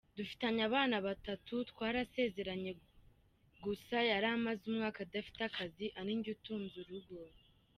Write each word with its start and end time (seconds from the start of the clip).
Dufitanye 0.17 0.61
abana 0.69 0.95
batatu, 1.07 1.53
twarasezeranye, 1.71 2.71
gusa 3.63 3.97
yari 4.11 4.27
amaze 4.35 4.61
umwaka 4.71 4.99
adafite 5.03 5.39
akazi 5.49 5.85
ari 5.99 6.11
njye 6.17 6.29
utunze 6.35 6.75
urugo. 6.83 7.15